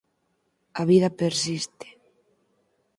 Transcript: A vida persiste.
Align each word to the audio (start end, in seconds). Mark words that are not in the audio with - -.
A 0.79 0.81
vida 0.89 1.09
persiste. 1.21 1.87